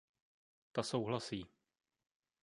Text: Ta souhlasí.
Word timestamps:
Ta 0.73 0.81
souhlasí. 0.83 1.41